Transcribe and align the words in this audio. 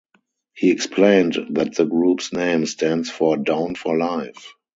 He 0.55 0.71
explained 0.71 1.37
that 1.51 1.75
the 1.75 1.85
group's 1.85 2.33
name 2.33 2.65
stands 2.65 3.11
for 3.11 3.37
"Down 3.37 3.75
for 3.75 3.99
Life". 3.99 4.55